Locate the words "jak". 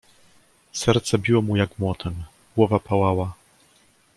1.55-1.79